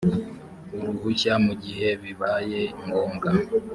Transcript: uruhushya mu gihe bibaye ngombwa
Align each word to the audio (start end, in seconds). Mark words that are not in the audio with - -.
uruhushya 0.77 1.33
mu 1.45 1.53
gihe 1.63 1.89
bibaye 2.01 2.61
ngombwa 2.85 3.29